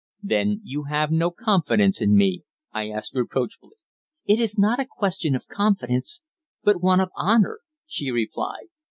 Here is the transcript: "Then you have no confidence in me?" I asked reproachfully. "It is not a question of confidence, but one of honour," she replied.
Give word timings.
"Then 0.23 0.61
you 0.63 0.85
have 0.85 1.11
no 1.11 1.29
confidence 1.29 2.01
in 2.01 2.15
me?" 2.15 2.41
I 2.71 2.89
asked 2.89 3.13
reproachfully. 3.13 3.75
"It 4.25 4.39
is 4.39 4.57
not 4.57 4.79
a 4.79 4.87
question 4.89 5.35
of 5.35 5.47
confidence, 5.47 6.23
but 6.63 6.81
one 6.81 6.99
of 6.99 7.11
honour," 7.15 7.59
she 7.85 8.09
replied. 8.09 8.69